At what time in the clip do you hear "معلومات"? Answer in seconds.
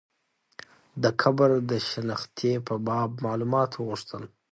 3.25-3.69